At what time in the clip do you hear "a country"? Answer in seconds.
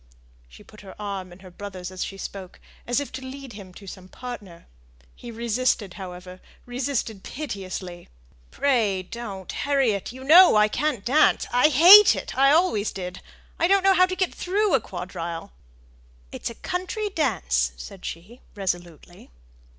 16.49-17.09